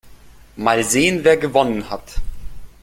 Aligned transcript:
Mal 0.55 0.83
sehen, 0.83 1.23
wer 1.23 1.37
gewonnen 1.37 1.91
hat. 1.91 2.15